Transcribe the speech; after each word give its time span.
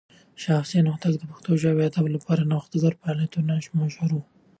شاه 0.41 0.61
حسين 0.63 0.85
هوتک 0.91 1.13
د 1.17 1.23
پښتو 1.31 1.51
ژبې 1.63 1.81
او 1.85 1.89
ادب 1.89 2.05
لپاره 2.15 2.41
د 2.41 2.49
نوښتګران 2.51 2.99
فعالیتونو 3.01 3.53
مشر 3.79 4.09
و. 4.15 4.21